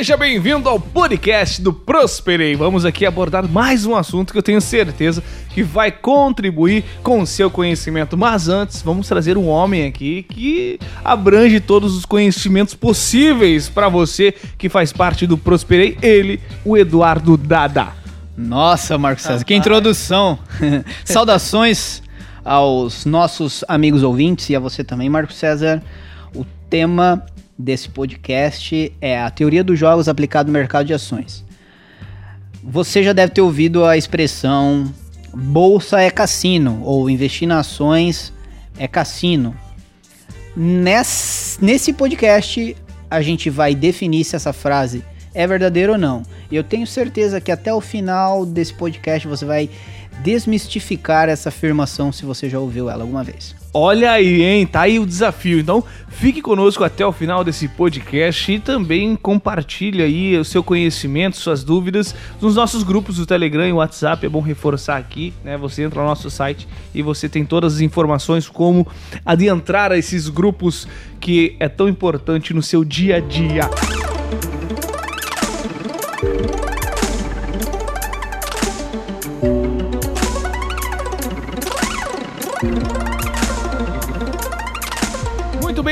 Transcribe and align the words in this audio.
Seja 0.00 0.16
bem-vindo 0.16 0.66
ao 0.66 0.80
podcast 0.80 1.60
do 1.60 1.74
Prosperei. 1.74 2.56
Vamos 2.56 2.86
aqui 2.86 3.04
abordar 3.04 3.46
mais 3.46 3.84
um 3.84 3.94
assunto 3.94 4.32
que 4.32 4.38
eu 4.38 4.42
tenho 4.42 4.58
certeza 4.58 5.22
que 5.50 5.62
vai 5.62 5.92
contribuir 5.92 6.86
com 7.02 7.20
o 7.20 7.26
seu 7.26 7.50
conhecimento. 7.50 8.16
Mas 8.16 8.48
antes, 8.48 8.80
vamos 8.80 9.06
trazer 9.06 9.36
um 9.36 9.46
homem 9.46 9.86
aqui 9.86 10.22
que 10.22 10.80
abrange 11.04 11.60
todos 11.60 11.94
os 11.94 12.06
conhecimentos 12.06 12.74
possíveis 12.74 13.68
para 13.68 13.90
você 13.90 14.34
que 14.56 14.70
faz 14.70 14.90
parte 14.90 15.26
do 15.26 15.36
Prosperei. 15.36 15.98
Ele, 16.00 16.40
o 16.64 16.78
Eduardo 16.78 17.36
Dada. 17.36 17.88
Nossa, 18.34 18.96
Marcos 18.96 19.24
César, 19.24 19.44
que 19.44 19.54
introdução! 19.54 20.38
Saudações 21.04 22.02
aos 22.42 23.04
nossos 23.04 23.62
amigos 23.68 24.02
ouvintes 24.02 24.48
e 24.48 24.56
a 24.56 24.60
você 24.60 24.82
também, 24.82 25.10
Marcos 25.10 25.36
César. 25.36 25.82
O 26.34 26.46
tema 26.70 27.22
desse 27.60 27.88
podcast 27.88 28.92
é 29.00 29.20
a 29.20 29.30
teoria 29.30 29.62
dos 29.62 29.78
jogos 29.78 30.08
aplicada 30.08 30.46
no 30.46 30.52
mercado 30.52 30.86
de 30.86 30.94
ações. 30.94 31.44
Você 32.62 33.02
já 33.02 33.12
deve 33.12 33.32
ter 33.32 33.40
ouvido 33.40 33.84
a 33.84 33.96
expressão 33.96 34.92
bolsa 35.32 36.00
é 36.00 36.10
cassino 36.10 36.82
ou 36.82 37.08
investir 37.08 37.48
em 37.48 37.52
ações 37.52 38.32
é 38.78 38.88
cassino. 38.88 39.54
Nesse, 40.56 41.62
nesse 41.62 41.92
podcast 41.92 42.76
a 43.10 43.22
gente 43.22 43.50
vai 43.50 43.74
definir 43.74 44.24
se 44.24 44.36
essa 44.36 44.52
frase 44.52 45.04
é 45.34 45.46
verdadeira 45.46 45.92
ou 45.92 45.98
não. 45.98 46.22
Eu 46.50 46.64
tenho 46.64 46.86
certeza 46.86 47.40
que 47.40 47.52
até 47.52 47.72
o 47.72 47.80
final 47.80 48.44
desse 48.44 48.74
podcast 48.74 49.26
você 49.26 49.44
vai 49.44 49.70
desmistificar 50.22 51.28
essa 51.28 51.48
afirmação 51.48 52.12
se 52.12 52.24
você 52.24 52.48
já 52.48 52.58
ouviu 52.58 52.90
ela 52.90 53.02
alguma 53.02 53.22
vez. 53.22 53.59
Olha 53.72 54.10
aí, 54.10 54.42
hein? 54.42 54.66
Tá 54.66 54.82
aí 54.82 54.98
o 54.98 55.06
desafio. 55.06 55.60
Então, 55.60 55.84
fique 56.08 56.42
conosco 56.42 56.82
até 56.82 57.06
o 57.06 57.12
final 57.12 57.44
desse 57.44 57.68
podcast 57.68 58.50
e 58.50 58.58
também 58.58 59.14
compartilhe 59.14 60.02
aí 60.02 60.36
o 60.36 60.44
seu 60.44 60.62
conhecimento, 60.62 61.36
suas 61.36 61.62
dúvidas 61.62 62.12
nos 62.40 62.56
nossos 62.56 62.82
grupos 62.82 63.16
do 63.16 63.26
Telegram 63.26 63.68
e 63.68 63.72
WhatsApp. 63.72 64.26
É 64.26 64.28
bom 64.28 64.40
reforçar 64.40 64.96
aqui, 64.96 65.32
né? 65.44 65.56
Você 65.56 65.84
entra 65.84 66.00
no 66.00 66.08
nosso 66.08 66.28
site 66.28 66.66
e 66.92 67.00
você 67.00 67.28
tem 67.28 67.44
todas 67.44 67.74
as 67.74 67.80
informações 67.80 68.48
como 68.48 68.84
adentrar 69.24 69.92
a 69.92 69.98
esses 69.98 70.28
grupos 70.28 70.88
que 71.20 71.54
é 71.60 71.68
tão 71.68 71.88
importante 71.88 72.52
no 72.52 72.62
seu 72.62 72.84
dia 72.84 73.18
a 73.18 73.20
dia. 73.20 73.70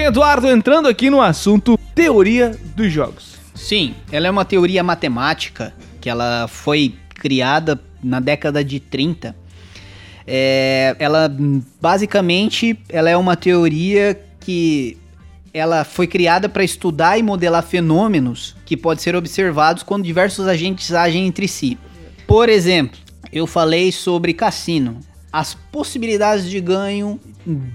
Eduardo, 0.09 0.49
entrando 0.49 0.89
aqui 0.89 1.11
no 1.11 1.21
assunto 1.21 1.79
teoria 1.95 2.59
dos 2.75 2.91
jogos. 2.91 3.37
Sim, 3.55 3.95
ela 4.11 4.27
é 4.27 4.31
uma 4.31 4.43
teoria 4.43 4.83
matemática 4.83 5.75
que 6.01 6.09
ela 6.09 6.49
foi 6.49 6.95
criada 7.11 7.79
na 8.03 8.19
década 8.19 8.65
de 8.65 8.81
30. 8.81 9.37
É, 10.27 10.97
ela 10.99 11.31
basicamente 11.79 12.79
ela 12.89 13.11
é 13.11 13.17
uma 13.19 13.37
teoria 13.37 14.19
que 14.41 14.97
ela 15.53 15.85
foi 15.85 16.07
criada 16.07 16.49
para 16.49 16.65
estudar 16.65 17.19
e 17.19 17.23
modelar 17.23 17.63
fenômenos 17.63 18.57
que 18.65 18.79
podem 18.79 19.05
ser 19.05 19.15
observados 19.15 19.83
quando 19.83 20.05
diversos 20.05 20.47
agentes 20.47 20.91
agem 20.91 21.27
entre 21.27 21.47
si. 21.47 21.77
Por 22.27 22.49
exemplo, 22.49 22.99
eu 23.31 23.47
falei 23.47 23.93
sobre 23.93 24.33
cassino. 24.33 25.01
As 25.39 25.55
possibilidades 25.55 26.51
de 26.51 26.61
ganho 26.61 27.21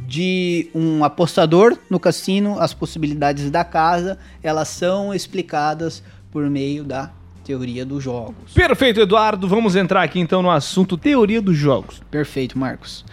de 0.05 0.69
um 0.75 1.01
apostador 1.01 1.77
no 1.89 1.97
cassino, 1.97 2.59
as 2.59 2.73
possibilidades 2.73 3.49
da 3.49 3.63
casa, 3.63 4.19
elas 4.43 4.67
são 4.67 5.15
explicadas 5.15 6.03
por 6.29 6.49
meio 6.49 6.83
da 6.83 7.09
teoria 7.43 7.85
dos 7.85 8.03
jogos. 8.03 8.53
Perfeito, 8.53 9.01
Eduardo. 9.01 9.47
Vamos 9.47 9.75
entrar 9.75 10.01
aqui 10.01 10.19
então 10.19 10.41
no 10.41 10.49
assunto 10.49 10.97
teoria 10.97 11.41
dos 11.41 11.57
jogos. 11.57 12.01
Perfeito, 12.09 12.57
Marcos. 12.57 13.03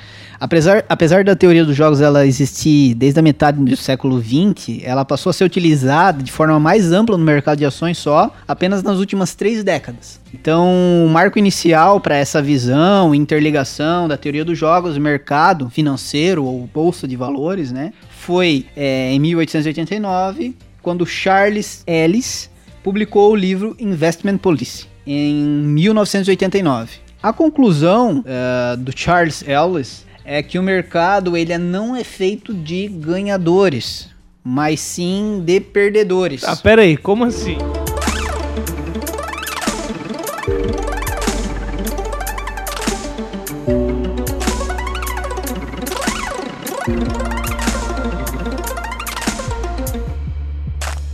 Apesar, 0.40 0.86
apesar 0.88 1.22
da 1.22 1.36
teoria 1.36 1.66
dos 1.66 1.76
jogos 1.76 2.00
ela 2.00 2.26
existir 2.26 2.94
desde 2.94 3.20
a 3.20 3.22
metade 3.22 3.62
do 3.62 3.76
século 3.76 4.18
XX, 4.22 4.82
ela 4.82 5.04
passou 5.04 5.28
a 5.28 5.34
ser 5.34 5.44
utilizada 5.44 6.22
de 6.22 6.32
forma 6.32 6.58
mais 6.58 6.92
ampla 6.92 7.18
no 7.18 7.24
mercado 7.24 7.58
de 7.58 7.66
ações 7.66 7.98
só 7.98 8.34
apenas 8.48 8.82
nas 8.82 8.96
últimas 8.96 9.34
três 9.34 9.62
décadas. 9.62 10.18
Então, 10.32 10.66
o 11.04 11.10
marco 11.10 11.38
inicial 11.38 12.00
para 12.00 12.16
essa 12.16 12.40
visão, 12.40 13.14
interligação 13.14 14.08
da 14.08 14.16
teoria 14.16 14.42
dos 14.42 14.56
jogos, 14.56 14.96
mercado 14.96 15.68
financeiro 15.68 16.42
ou 16.42 16.66
bolsa 16.72 17.06
de 17.06 17.16
valores, 17.16 17.70
né, 17.70 17.92
foi 18.08 18.64
é, 18.74 19.12
em 19.12 19.18
1889, 19.18 20.56
quando 20.80 21.04
Charles 21.04 21.82
Ellis 21.86 22.48
publicou 22.82 23.32
o 23.32 23.36
livro 23.36 23.76
Investment 23.78 24.38
Policy 24.38 24.86
em 25.06 25.34
1989. 25.34 26.98
A 27.22 27.32
conclusão 27.32 28.20
uh, 28.20 28.76
do 28.76 28.96
Charles 28.96 29.44
Ellis 29.46 30.06
é 30.24 30.42
que 30.42 30.58
o 30.58 30.62
mercado 30.62 31.36
ele 31.36 31.56
não 31.58 31.94
é 31.94 32.04
feito 32.04 32.54
de 32.54 32.88
ganhadores, 32.88 34.08
mas 34.42 34.80
sim 34.80 35.42
de 35.44 35.60
perdedores. 35.60 36.44
Ah, 36.44 36.56
pera 36.56 36.82
aí, 36.82 36.96
como 36.96 37.24
assim? 37.24 37.58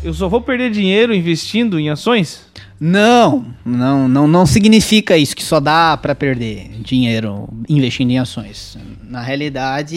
Eu 0.07 0.15
só 0.15 0.29
vou 0.29 0.41
perder 0.41 0.71
dinheiro 0.71 1.13
investindo 1.13 1.81
em 1.81 1.91
ações? 1.91 2.47
Não, 2.79 3.45
não, 3.65 4.07
não, 4.07 4.29
não 4.29 4.47
significa 4.47 5.19
isso 5.19 5.35
que 5.35 5.43
só 5.43 5.59
dá 5.59 5.97
para 5.97 6.15
perder 6.15 6.71
dinheiro 6.79 7.49
investindo 7.69 8.13
em 8.13 8.19
ações. 8.21 8.79
Na 9.03 9.21
realidade, 9.21 9.97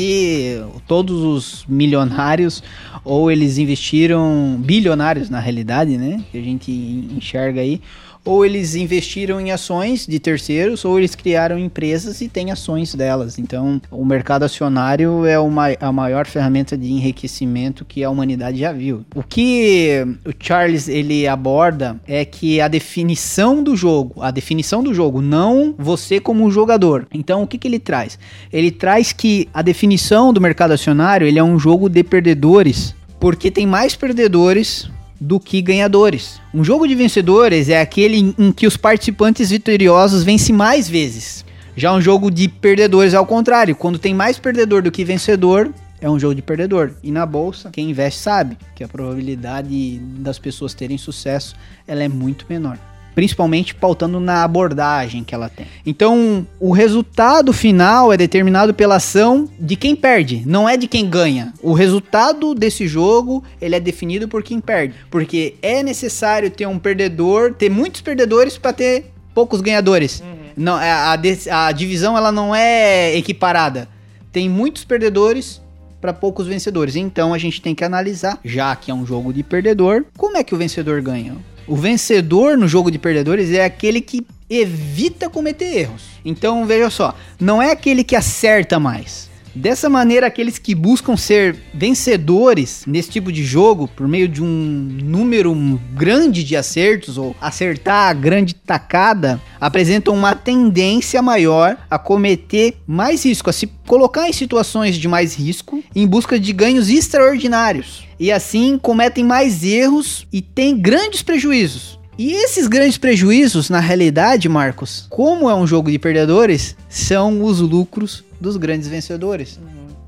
todos 0.88 1.22
os 1.22 1.64
milionários 1.70 2.64
ou 3.04 3.30
eles 3.30 3.60
investiram 3.60 4.60
bilionários 4.60 5.30
na 5.30 5.40
realidade, 5.40 5.96
né? 5.96 6.24
Que 6.32 6.40
a 6.40 6.42
gente 6.42 6.72
enxerga 6.72 7.62
aí, 7.62 7.80
ou 8.24 8.46
eles 8.46 8.76
investiram 8.76 9.40
em 9.40 9.52
ações 9.52 10.06
de 10.06 10.20
terceiros, 10.20 10.86
ou 10.86 10.98
eles 10.98 11.16
criaram 11.16 11.58
empresas 11.58 12.22
e 12.22 12.28
têm 12.28 12.52
ações 12.52 12.94
delas. 12.94 13.40
Então, 13.40 13.82
o 13.90 14.06
mercado 14.06 14.44
acionário 14.44 15.26
é 15.26 15.40
uma, 15.40 15.68
a 15.80 15.92
maior 15.92 16.28
ferramenta 16.28 16.78
de 16.78 16.92
enriquecimento 16.92 17.86
que 17.86 18.04
a 18.04 18.10
humanidade 18.10 18.60
já 18.60 18.72
viu. 18.72 19.06
O 19.16 19.24
que 19.24 20.06
o 20.26 20.32
Charles 20.40 20.88
ele 20.88 21.28
aborda 21.28 22.00
é 22.08 22.24
que 22.26 22.62
a 22.62 22.68
definição 22.68 23.64
do 23.64 23.76
jogo, 23.76 24.22
a 24.22 24.32
definição 24.32 24.84
do 24.84 24.94
jogo, 24.94 25.22
não 25.22 25.74
você 25.78 26.20
como 26.20 26.50
jogador. 26.52 27.08
Então, 27.14 27.44
o 27.44 27.48
que, 27.48 27.58
que 27.58 27.68
ele 27.68 27.80
traz? 27.80 28.20
Ele 28.52 28.72
traz 28.72 29.12
que 29.12 29.48
a 29.54 29.62
definição 29.62 30.34
do 30.34 30.42
mercado 30.42 30.72
acionário 30.72 31.28
ele 31.28 31.40
é 31.40 31.44
um 31.44 31.58
jogo 31.58 31.90
de 31.90 32.04
perdedores, 32.04 32.96
porque 33.20 33.50
tem 33.50 33.66
mais 33.66 33.96
perdedores 33.96 34.90
do 35.20 35.40
que 35.40 35.62
ganhadores. 35.62 36.40
Um 36.54 36.64
jogo 36.64 36.88
de 36.88 36.96
vencedores 36.96 37.70
é 37.70 37.82
aquele 37.82 38.36
em 38.38 38.52
que 38.52 38.66
os 38.66 38.78
participantes 38.78 39.50
vitoriosos 39.50 40.24
vencem 40.24 40.56
mais 40.56 40.90
vezes. 40.90 41.46
Já 41.76 41.94
um 41.94 42.02
jogo 42.02 42.30
de 42.30 42.48
perdedores 42.48 43.14
é 43.14 43.18
ao 43.18 43.26
contrário, 43.26 43.76
quando 43.76 44.00
tem 44.00 44.14
mais 44.14 44.40
perdedor 44.40 44.82
do 44.82 44.92
que 44.92 45.04
vencedor, 45.04 45.74
é 46.02 46.10
um 46.10 46.20
jogo 46.20 46.36
de 46.36 46.42
perdedor. 46.42 46.92
E 47.04 47.12
na 47.12 47.26
bolsa, 47.26 47.70
quem 47.72 47.90
investe 47.90 48.22
sabe 48.22 48.58
que 48.76 48.84
a 48.84 48.88
probabilidade 48.88 50.00
das 50.00 50.40
pessoas 50.40 50.74
terem 50.74 50.98
sucesso, 50.98 51.56
ela 51.88 52.04
é 52.04 52.08
muito 52.08 52.46
menor 52.50 52.78
principalmente 53.16 53.76
pautando 53.76 54.20
na 54.20 54.44
abordagem 54.44 55.24
que 55.24 55.36
ela 55.36 55.50
tem. 55.50 55.66
Então, 55.86 56.46
o 56.60 56.72
resultado 56.72 57.52
final 57.52 58.14
é 58.14 58.18
determinado 58.18 58.74
pela 58.74 58.96
ação 58.96 59.50
de 59.60 59.76
quem 59.76 59.96
perde, 59.96 60.44
não 60.46 60.68
é 60.68 60.78
de 60.78 60.88
quem 60.88 61.10
ganha. 61.10 61.54
O 61.62 61.74
resultado 61.74 62.56
desse 62.56 62.88
jogo, 62.88 63.44
ele 63.62 63.76
é 63.76 63.80
definido 63.80 64.28
por 64.28 64.44
quem 64.44 64.60
perde, 64.60 64.96
porque 65.10 65.56
é 65.62 65.84
necessário 65.84 66.50
ter 66.50 66.68
um 66.68 66.80
perdedor, 66.80 67.54
ter 67.54 67.70
muitos 67.70 68.02
perdedores 68.02 68.58
para 68.58 68.74
ter 68.74 69.12
poucos 69.34 69.62
ganhadores. 69.62 70.22
Uhum. 70.22 70.36
Não, 70.56 70.76
a, 70.76 71.14
a, 71.14 71.68
a 71.68 71.72
divisão 71.72 72.18
ela 72.18 72.32
não 72.32 72.54
é 72.54 73.16
equiparada. 73.16 73.88
Tem 74.32 74.50
muitos 74.50 74.84
perdedores 74.84 75.62
para 76.00 76.14
poucos 76.14 76.48
vencedores. 76.48 76.96
Então 76.96 77.34
a 77.34 77.38
gente 77.38 77.62
tem 77.62 77.76
que 77.76 77.84
analisar, 77.84 78.40
já 78.44 78.76
que 78.76 78.92
é 78.92 78.94
um 78.94 79.06
jogo 79.06 79.34
de 79.34 79.44
perdedor, 79.44 80.06
como 80.18 80.38
é 80.38 80.44
que 80.44 80.54
o 80.54 80.58
vencedor 80.58 81.02
ganha? 81.02 81.36
O 81.70 81.76
vencedor 81.76 82.58
no 82.58 82.68
jogo 82.68 82.90
de 82.90 82.98
perdedores 82.98 83.52
é 83.52 83.64
aquele 83.64 84.02
que 84.02 84.26
evita 84.50 85.30
cometer 85.30 85.66
erros. 85.66 86.02
Então 86.26 86.66
veja 86.66 86.90
só, 86.90 87.16
não 87.40 87.62
é 87.62 87.72
aquele 87.72 88.04
que 88.04 88.16
acerta 88.16 88.80
mais. 88.80 89.29
Dessa 89.60 89.90
maneira, 89.90 90.26
aqueles 90.26 90.58
que 90.58 90.74
buscam 90.74 91.18
ser 91.18 91.54
vencedores 91.74 92.86
nesse 92.88 93.10
tipo 93.10 93.30
de 93.30 93.44
jogo, 93.44 93.90
por 93.90 94.08
meio 94.08 94.26
de 94.26 94.42
um 94.42 94.48
número 94.48 95.54
grande 95.94 96.46
de 96.46 96.56
acertos 96.56 97.18
ou 97.18 97.36
acertar 97.42 98.08
a 98.08 98.14
grande 98.14 98.56
tacada, 98.56 99.38
apresentam 99.60 100.14
uma 100.14 100.34
tendência 100.34 101.22
maior 101.22 101.78
a 101.92 102.00
cometer 102.00 102.78
mais 102.88 103.26
risco, 103.26 103.50
a 103.50 103.54
se 103.54 103.68
colocar 103.86 104.30
em 104.30 104.34
situações 104.34 104.96
de 104.96 105.10
mais 105.10 105.36
risco 105.36 105.84
em 105.94 106.08
busca 106.08 106.40
de 106.40 106.54
ganhos 106.54 106.90
extraordinários 106.90 108.08
e 108.18 108.32
assim 108.32 108.78
cometem 108.78 109.26
mais 109.26 109.62
erros 109.66 110.26
e 110.32 110.42
têm 110.42 110.80
grandes 110.80 111.22
prejuízos. 111.22 111.99
E 112.20 112.34
esses 112.34 112.68
grandes 112.68 112.98
prejuízos, 112.98 113.70
na 113.70 113.80
realidade, 113.80 114.50
Marcos, 114.50 115.08
como 115.10 115.50
é 115.50 115.56
um 115.56 115.66
jogo 115.66 115.90
de 115.90 115.98
perdedores, 115.98 116.76
são 116.90 117.42
os 117.42 117.62
lucros 117.62 118.26
dos 118.42 118.58
grandes 118.58 118.90
vencedores. 118.90 119.58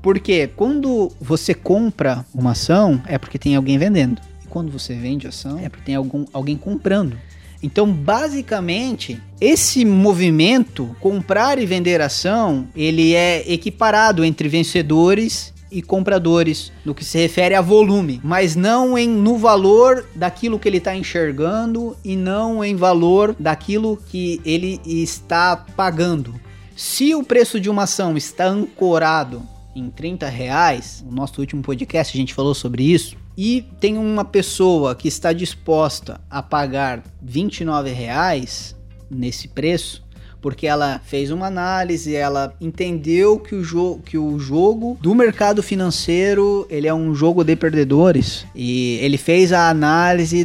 Porque 0.02 0.46
quando 0.48 1.10
você 1.18 1.54
compra 1.54 2.22
uma 2.34 2.50
ação, 2.50 3.00
é 3.06 3.16
porque 3.16 3.38
tem 3.38 3.56
alguém 3.56 3.78
vendendo. 3.78 4.20
E 4.44 4.46
quando 4.46 4.70
você 4.70 4.92
vende 4.92 5.26
ação, 5.26 5.58
é 5.58 5.70
porque 5.70 5.86
tem 5.86 5.94
algum, 5.94 6.26
alguém 6.34 6.54
comprando. 6.54 7.16
Então, 7.62 7.90
basicamente, 7.90 9.18
esse 9.40 9.82
movimento, 9.82 10.94
comprar 11.00 11.58
e 11.58 11.64
vender 11.64 12.02
ação, 12.02 12.68
ele 12.76 13.14
é 13.14 13.50
equiparado 13.50 14.22
entre 14.22 14.50
vencedores 14.50 15.51
e 15.72 15.80
compradores 15.80 16.70
no 16.84 16.94
que 16.94 17.04
se 17.04 17.18
refere 17.18 17.54
a 17.54 17.60
volume, 17.60 18.20
mas 18.22 18.54
não 18.54 18.96
em 18.96 19.08
no 19.08 19.38
valor 19.38 20.06
daquilo 20.14 20.58
que 20.58 20.68
ele 20.68 20.76
está 20.76 20.94
enxergando 20.94 21.96
e 22.04 22.14
não 22.14 22.62
em 22.62 22.76
valor 22.76 23.34
daquilo 23.38 23.96
que 23.96 24.40
ele 24.44 24.80
está 24.84 25.56
pagando. 25.56 26.34
Se 26.76 27.14
o 27.14 27.24
preço 27.24 27.58
de 27.58 27.70
uma 27.70 27.84
ação 27.84 28.16
está 28.16 28.46
ancorado 28.46 29.42
em 29.74 29.88
30 29.88 30.28
reais, 30.28 31.02
no 31.06 31.12
nosso 31.12 31.40
último 31.40 31.62
podcast 31.62 32.16
a 32.16 32.20
gente 32.20 32.34
falou 32.34 32.54
sobre 32.54 32.84
isso, 32.84 33.16
e 33.36 33.62
tem 33.80 33.96
uma 33.96 34.24
pessoa 34.24 34.94
que 34.94 35.08
está 35.08 35.32
disposta 35.32 36.20
a 36.28 36.42
pagar 36.42 37.02
29 37.22 37.90
reais 37.90 38.76
nesse 39.10 39.48
preço, 39.48 40.01
porque 40.42 40.66
ela 40.66 41.00
fez 41.04 41.30
uma 41.30 41.46
análise, 41.46 42.14
ela 42.14 42.54
entendeu 42.60 43.38
que 43.38 43.54
o, 43.54 43.62
jo 43.62 44.00
que 44.04 44.18
o 44.18 44.38
jogo 44.38 44.98
do 45.00 45.14
mercado 45.14 45.62
financeiro 45.62 46.66
ele 46.68 46.88
é 46.88 46.92
um 46.92 47.14
jogo 47.14 47.44
de 47.44 47.54
perdedores 47.54 48.44
e 48.54 48.98
ele 49.00 49.16
fez 49.16 49.52
a 49.52 49.70
análise 49.70 50.44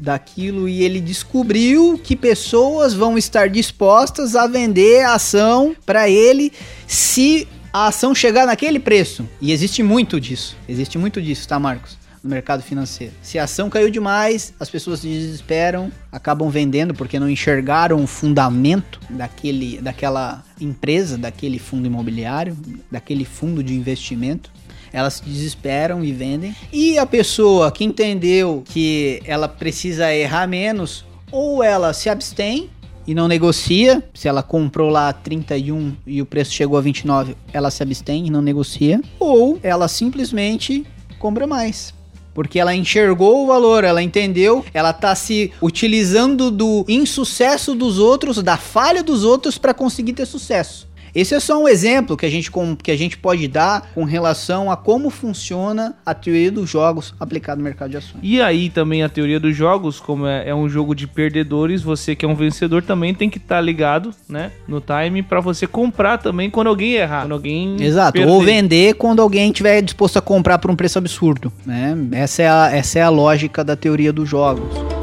daquilo 0.00 0.68
e 0.68 0.82
ele 0.82 1.00
descobriu 1.00 2.00
que 2.02 2.16
pessoas 2.16 2.94
vão 2.94 3.18
estar 3.18 3.48
dispostas 3.50 4.34
a 4.34 4.46
vender 4.46 5.02
a 5.02 5.14
ação 5.14 5.76
para 5.84 6.08
ele 6.08 6.50
se 6.86 7.46
a 7.70 7.88
ação 7.88 8.14
chegar 8.14 8.46
naquele 8.46 8.80
preço. 8.80 9.28
E 9.40 9.52
existe 9.52 9.82
muito 9.82 10.18
disso. 10.18 10.56
Existe 10.66 10.96
muito 10.96 11.20
disso, 11.20 11.46
tá, 11.46 11.58
Marcos? 11.58 11.98
No 12.22 12.30
mercado 12.30 12.62
financeiro. 12.62 13.12
Se 13.22 13.38
a 13.38 13.44
ação 13.44 13.70
caiu 13.70 13.90
demais, 13.90 14.54
as 14.58 14.70
pessoas 14.70 15.00
se 15.00 15.08
desesperam, 15.08 15.90
acabam 16.10 16.48
vendendo 16.48 16.94
porque 16.94 17.18
não 17.18 17.28
enxergaram 17.28 18.02
o 18.02 18.06
fundamento 18.06 19.00
daquele, 19.10 19.80
daquela 19.80 20.44
empresa, 20.60 21.16
daquele 21.16 21.58
fundo 21.58 21.86
imobiliário, 21.86 22.56
daquele 22.90 23.24
fundo 23.24 23.62
de 23.62 23.74
investimento 23.74 24.50
elas 24.92 25.14
se 25.14 25.24
desesperam 25.24 26.04
e 26.04 26.12
vendem. 26.12 26.54
E 26.72 26.98
a 26.98 27.06
pessoa 27.06 27.70
que 27.70 27.84
entendeu 27.84 28.62
que 28.64 29.22
ela 29.26 29.48
precisa 29.48 30.14
errar 30.14 30.46
menos, 30.46 31.04
ou 31.30 31.62
ela 31.62 31.92
se 31.92 32.08
abstém 32.08 32.70
e 33.06 33.14
não 33.14 33.28
negocia, 33.28 34.02
se 34.12 34.28
ela 34.28 34.42
comprou 34.42 34.90
lá 34.90 35.12
31 35.12 35.96
e 36.06 36.20
o 36.20 36.26
preço 36.26 36.52
chegou 36.52 36.76
a 36.76 36.80
29, 36.80 37.36
ela 37.52 37.70
se 37.70 37.82
abstém 37.82 38.26
e 38.26 38.30
não 38.30 38.42
negocia, 38.42 39.00
ou 39.18 39.58
ela 39.62 39.88
simplesmente 39.88 40.86
compra 41.18 41.46
mais 41.46 41.97
porque 42.38 42.60
ela 42.60 42.72
enxergou 42.72 43.42
o 43.42 43.46
valor, 43.48 43.82
ela 43.82 44.00
entendeu, 44.00 44.64
ela 44.72 44.92
tá 44.92 45.12
se 45.12 45.50
utilizando 45.60 46.52
do 46.52 46.84
insucesso 46.86 47.74
dos 47.74 47.98
outros, 47.98 48.40
da 48.44 48.56
falha 48.56 49.02
dos 49.02 49.24
outros 49.24 49.58
para 49.58 49.74
conseguir 49.74 50.12
ter 50.12 50.24
sucesso. 50.24 50.87
Esse 51.18 51.34
é 51.34 51.40
só 51.40 51.60
um 51.60 51.66
exemplo 51.66 52.16
que 52.16 52.24
a, 52.24 52.30
gente, 52.30 52.48
que 52.80 52.92
a 52.92 52.96
gente 52.96 53.18
pode 53.18 53.48
dar 53.48 53.90
com 53.92 54.04
relação 54.04 54.70
a 54.70 54.76
como 54.76 55.10
funciona 55.10 55.96
a 56.06 56.14
teoria 56.14 56.52
dos 56.52 56.70
jogos 56.70 57.12
aplicada 57.18 57.56
no 57.56 57.64
mercado 57.64 57.90
de 57.90 57.96
ações. 57.96 58.20
E 58.22 58.40
aí 58.40 58.70
também 58.70 59.02
a 59.02 59.08
teoria 59.08 59.40
dos 59.40 59.56
jogos, 59.56 59.98
como 59.98 60.28
é, 60.28 60.48
é 60.48 60.54
um 60.54 60.68
jogo 60.68 60.94
de 60.94 61.08
perdedores, 61.08 61.82
você 61.82 62.14
que 62.14 62.24
é 62.24 62.28
um 62.28 62.36
vencedor 62.36 62.84
também 62.84 63.12
tem 63.12 63.28
que 63.28 63.38
estar 63.38 63.56
tá 63.56 63.60
ligado, 63.60 64.14
né, 64.28 64.52
no 64.68 64.80
time 64.80 65.20
para 65.20 65.40
você 65.40 65.66
comprar 65.66 66.18
também 66.18 66.48
quando 66.48 66.68
alguém 66.68 66.92
errar, 66.92 67.22
quando 67.22 67.32
alguém 67.32 67.82
Exato, 67.82 68.12
perder. 68.12 68.30
ou 68.30 68.40
vender 68.40 68.94
quando 68.94 69.20
alguém 69.20 69.48
estiver 69.48 69.82
disposto 69.82 70.18
a 70.18 70.22
comprar 70.22 70.58
por 70.58 70.70
um 70.70 70.76
preço 70.76 70.98
absurdo, 70.98 71.52
né? 71.66 71.98
Essa 72.12 72.42
é 72.42 72.48
a, 72.48 72.70
essa 72.72 73.00
é 73.00 73.02
a 73.02 73.08
lógica 73.08 73.64
da 73.64 73.74
teoria 73.74 74.12
dos 74.12 74.28
jogos. 74.28 74.97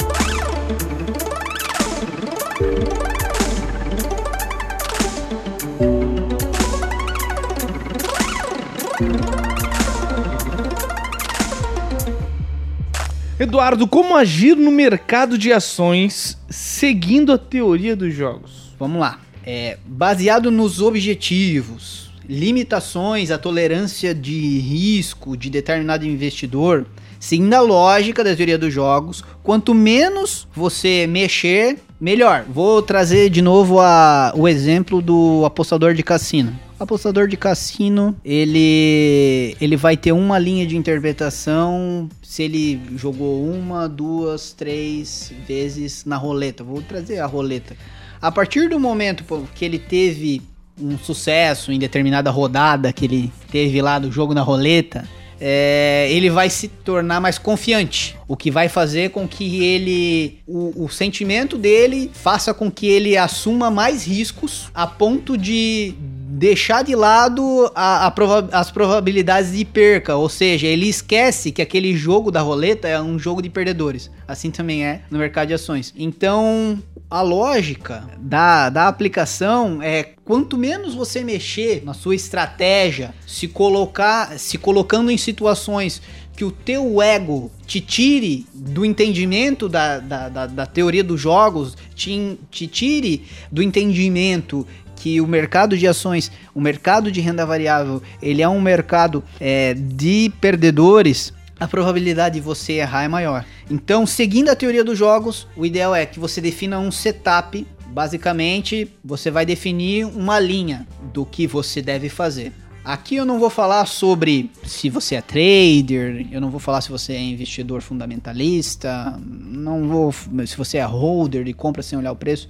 Eduardo, 13.45 13.87
como 13.87 14.15
agir 14.15 14.57
no 14.57 14.71
mercado 14.71 15.37
de 15.37 15.53
ações 15.53 16.35
seguindo 16.49 17.31
a 17.31 17.37
teoria 17.37 17.95
dos 17.95 18.11
jogos? 18.11 18.73
Vamos 18.79 18.99
lá. 18.99 19.19
É, 19.45 19.77
baseado 19.85 20.49
nos 20.49 20.81
objetivos, 20.81 22.09
limitações, 22.27 23.29
a 23.29 23.37
tolerância 23.37 24.15
de 24.15 24.57
risco 24.57 25.37
de 25.37 25.51
determinado 25.51 26.07
investidor, 26.07 26.87
seguindo 27.19 27.53
a 27.53 27.61
lógica 27.61 28.23
da 28.23 28.35
teoria 28.35 28.57
dos 28.57 28.73
jogos, 28.73 29.23
quanto 29.43 29.75
menos 29.75 30.47
você 30.51 31.05
mexer, 31.05 31.77
melhor. 32.01 32.45
Vou 32.49 32.81
trazer 32.81 33.29
de 33.29 33.43
novo 33.43 33.79
a, 33.79 34.33
o 34.35 34.47
exemplo 34.47 35.03
do 35.03 35.45
apostador 35.45 35.93
de 35.93 36.01
cassino. 36.01 36.59
Apostador 36.77 37.27
de 37.27 37.37
cassino, 37.37 38.15
ele 38.23 39.55
ele 39.61 39.77
vai 39.77 39.95
ter 39.95 40.11
uma 40.11 40.37
linha 40.37 40.67
de 40.67 40.75
interpretação 40.75 42.09
se 42.21 42.43
ele 42.43 42.81
jogou 42.97 43.49
uma, 43.49 43.87
duas, 43.87 44.51
três 44.51 45.31
vezes 45.47 46.03
na 46.03 46.17
roleta. 46.17 46.63
Vou 46.63 46.81
trazer 46.81 47.19
a 47.19 47.25
roleta. 47.25 47.77
A 48.21 48.31
partir 48.31 48.67
do 48.67 48.79
momento 48.79 49.23
que 49.55 49.63
ele 49.63 49.79
teve 49.79 50.41
um 50.81 50.97
sucesso 50.97 51.71
em 51.71 51.79
determinada 51.79 52.29
rodada 52.29 52.91
que 52.91 53.05
ele 53.05 53.31
teve 53.49 53.81
lá 53.81 53.97
do 53.97 54.11
jogo 54.11 54.33
na 54.33 54.41
roleta, 54.41 55.07
é, 55.39 56.07
ele 56.11 56.29
vai 56.29 56.49
se 56.49 56.67
tornar 56.67 57.19
mais 57.19 57.37
confiante. 57.37 58.17
O 58.27 58.35
que 58.35 58.49
vai 58.49 58.69
fazer 58.69 59.11
com 59.11 59.27
que 59.27 59.63
ele. 59.63 60.39
O, 60.47 60.85
o, 60.85 60.89
sentimento 60.89 61.57
dele 61.57 62.09
faça 62.13 62.53
com 62.53 62.71
que 62.71 62.87
ele 62.87 63.17
assuma 63.17 63.69
mais 63.69 64.05
riscos 64.05 64.69
a 64.73 64.87
ponto 64.87 65.37
de 65.37 65.93
deixar 66.35 66.83
de 66.83 66.95
lado 66.95 67.71
a, 67.73 68.07
a 68.07 68.11
prova 68.11 68.49
as 68.51 68.69
probabilidades 68.69 69.53
de 69.53 69.63
perca. 69.63 70.15
Ou 70.17 70.27
seja, 70.27 70.67
ele 70.67 70.87
esquece 70.87 71.51
que 71.51 71.61
aquele 71.61 71.95
jogo 71.95 72.29
da 72.29 72.41
roleta 72.41 72.87
é 72.87 73.01
um 73.01 73.17
jogo 73.17 73.41
de 73.41 73.49
perdedores. 73.49 74.11
Assim 74.27 74.51
também 74.51 74.85
é 74.85 75.01
no 75.09 75.17
mercado 75.17 75.47
de 75.47 75.53
ações. 75.53 75.93
Então, 75.97 76.77
a 77.09 77.21
lógica 77.21 78.03
da, 78.17 78.69
da 78.69 78.87
aplicação 78.87 79.81
é 79.81 80.03
quanto 80.25 80.57
menos 80.57 80.93
você 80.93 81.23
mexer 81.23 81.83
na 81.85 81.93
sua 81.93 82.15
estratégia, 82.15 83.13
se 83.25 83.47
colocar, 83.47 84.37
se 84.37 84.57
colocando 84.57 85.09
em 85.09 85.17
situações 85.17 86.01
que 86.35 86.43
o 86.43 86.51
teu 86.51 87.01
ego 87.01 87.49
te 87.65 87.79
tire 87.79 88.45
do 88.53 88.83
entendimento 88.83 89.69
da, 89.69 89.99
da, 89.99 90.27
da, 90.27 90.47
da 90.47 90.65
teoria 90.65 91.03
dos 91.03 91.21
jogos, 91.21 91.77
te, 91.95 92.37
te 92.51 92.67
tire 92.67 93.25
do 93.49 93.63
entendimento 93.63 94.67
que 95.05 95.21
o 95.21 95.27
mercado 95.27 95.77
de 95.77 95.87
ações, 95.87 96.31
o 96.51 96.59
mercado 96.59 97.11
de 97.11 97.21
renda 97.21 97.45
variável, 97.45 98.01
ele 98.19 98.41
é 98.41 98.49
um 98.49 98.59
mercado 98.59 99.23
é, 99.39 99.75
de 99.75 100.33
perdedores, 100.41 101.31
a 101.59 101.67
probabilidade 101.67 102.39
de 102.39 102.41
você 102.41 102.73
errar 102.73 103.03
é 103.03 103.07
maior. 103.07 103.45
Então, 103.69 104.07
seguindo 104.07 104.49
a 104.49 104.55
teoria 104.55 104.83
dos 104.83 104.97
jogos, 104.97 105.47
o 105.55 105.63
ideal 105.63 105.93
é 105.93 106.07
que 106.07 106.19
você 106.19 106.41
defina 106.41 106.79
um 106.79 106.91
setup. 106.91 107.67
Basicamente, 107.85 108.91
você 109.03 109.29
vai 109.29 109.45
definir 109.45 110.07
uma 110.07 110.39
linha 110.39 110.87
do 111.13 111.23
que 111.23 111.45
você 111.45 111.83
deve 111.83 112.09
fazer. 112.09 112.51
Aqui 112.85 113.15
eu 113.15 113.25
não 113.25 113.39
vou 113.39 113.49
falar 113.49 113.87
sobre 113.87 114.51
se 114.63 114.91
você 114.91 115.15
é 115.15 115.21
trader, 115.21 116.27
eu 116.31 116.39
não 116.39 116.51
vou 116.51 116.59
falar 116.59 116.81
se 116.81 116.89
você 116.89 117.13
é 117.13 117.19
investidor 117.19 117.81
fundamentalista, 117.81 119.19
não 119.25 119.87
vou 119.87 120.13
se 120.45 120.55
você 120.55 120.77
é 120.77 120.83
holder 120.83 121.47
e 121.47 121.53
compra 121.53 121.81
sem 121.81 121.97
olhar 121.97 122.11
o 122.11 122.15
preço. 122.15 122.47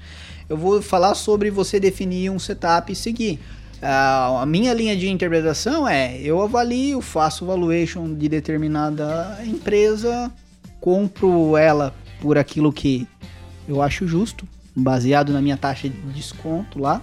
Eu 0.49 0.57
vou 0.57 0.81
falar 0.81 1.15
sobre 1.15 1.49
você 1.49 1.79
definir 1.79 2.29
um 2.29 2.37
setup 2.37 2.91
e 2.91 2.95
seguir. 2.97 3.39
Uh, 3.77 4.37
a 4.39 4.45
minha 4.45 4.73
linha 4.73 4.93
de 4.93 5.09
interpretação 5.09 5.87
é: 5.87 6.19
eu 6.19 6.41
avalio, 6.41 6.99
faço 6.99 7.45
valuation 7.45 8.13
de 8.13 8.27
determinada 8.27 9.39
empresa, 9.45 10.29
compro 10.81 11.55
ela 11.55 11.95
por 12.19 12.37
aquilo 12.37 12.73
que 12.73 13.07
eu 13.69 13.81
acho 13.81 14.05
justo, 14.05 14.45
baseado 14.75 15.31
na 15.31 15.41
minha 15.41 15.55
taxa 15.55 15.87
de 15.87 15.95
desconto 16.11 16.77
lá, 16.77 17.01